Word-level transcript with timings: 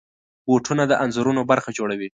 بوټونه 0.45 0.83
د 0.87 0.93
انځورونو 1.03 1.41
برخه 1.51 1.69
جوړوي. 1.77 2.09